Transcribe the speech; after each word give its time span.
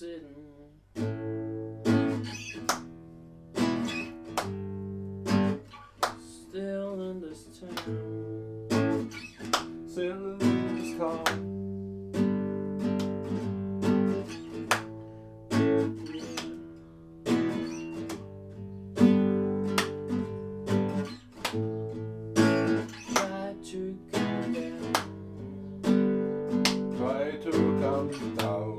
sitting 0.00 0.40
still 6.48 7.10
in 7.10 7.20
this 7.20 7.44
town, 7.60 9.10
still 9.86 10.40
in 10.40 10.78
this 10.78 10.96
car. 10.96 11.24
Try 26.96 27.30
to 27.36 27.52
calm 27.82 28.36
down. 28.36 28.69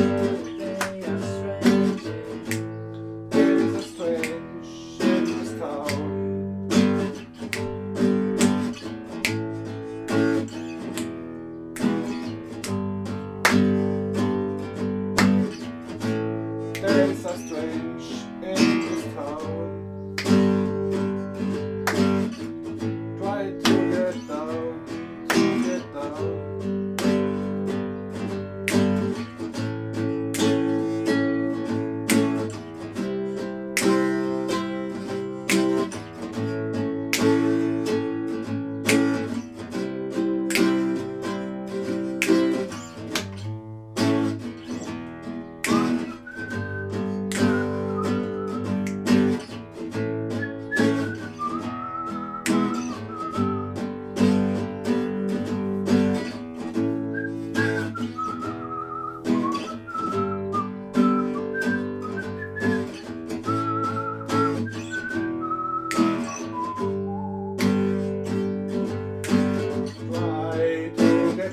Thank 0.00 0.24
you. 0.24 0.29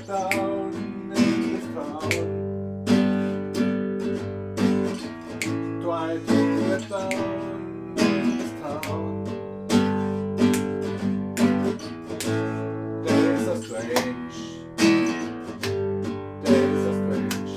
Down 0.08 0.72
in 1.14 1.60
town. 1.74 2.08
Down 5.82 6.10
in 7.98 8.38
this 8.38 8.52
town. 8.60 9.24
There 13.04 13.34
is 13.34 13.46
a 13.48 13.56
strange. 13.62 14.36
There 16.44 16.68
is 16.72 16.84
a 16.86 16.94
strange. 17.00 17.52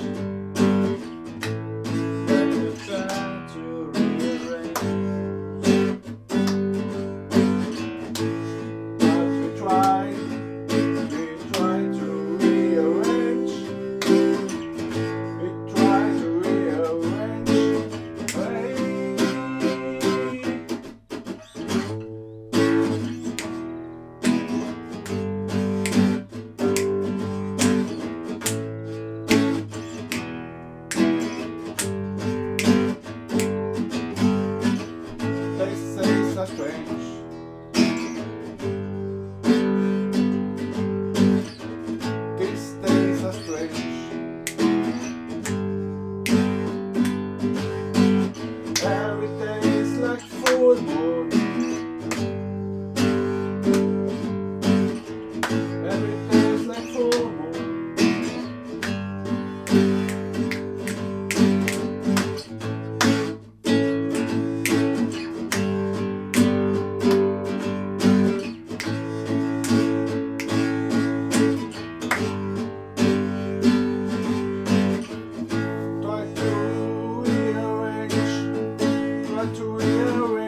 You 2.27 2.69
try 2.85 3.47
to 3.53 3.63
rearrange. 3.95 4.83
But 8.99 9.23
we 9.31 9.45
try. 9.57 10.20
Frankfurt. 50.17 51.40
To 79.61 79.67
rearrange. 79.77 80.40